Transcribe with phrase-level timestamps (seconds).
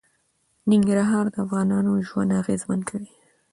[0.69, 3.11] ننګرهار د افغانانو ژوند اغېزمن کوي.